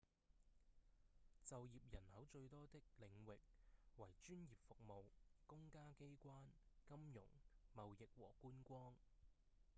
[1.45, 3.37] 就業人口最多的領域
[3.97, 5.03] 為專業服務、
[5.45, 6.41] 公家機關、
[6.87, 7.21] 金融、
[7.75, 8.95] 貿易和觀光